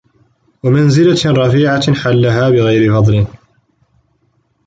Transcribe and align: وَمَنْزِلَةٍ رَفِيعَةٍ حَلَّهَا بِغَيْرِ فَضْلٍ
وَمَنْزِلَةٍ 0.63 1.31
رَفِيعَةٍ 1.31 1.93
حَلَّهَا 2.03 2.49
بِغَيْرِ 2.49 2.93
فَضْلٍ 2.93 3.27